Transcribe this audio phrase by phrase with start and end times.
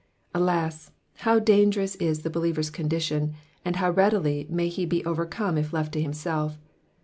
[0.33, 0.89] Alas!
[1.17, 5.91] how dangerous is the believer's condition, and how readily may he be overcome if left
[5.91, 6.57] to himself.